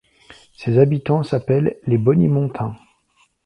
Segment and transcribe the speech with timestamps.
[0.55, 2.75] Ses habitants s'appellent les bonnimontains.